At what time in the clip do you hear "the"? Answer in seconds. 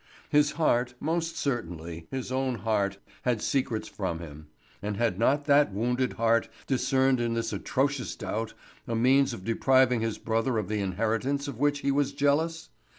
10.69-10.79